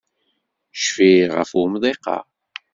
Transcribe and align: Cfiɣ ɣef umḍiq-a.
Cfiɣ 0.81 1.29
ɣef 1.37 1.51
umḍiq-a. 1.61 2.17